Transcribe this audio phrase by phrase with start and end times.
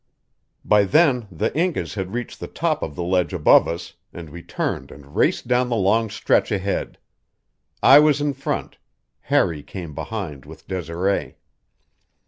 [0.65, 4.41] By then the Incas had reached the top of the ledge above us, and we
[4.41, 6.97] turned and raced down the long stretch ahead.
[7.83, 8.77] I was in front;
[9.19, 11.35] Harry came behind with Desiree.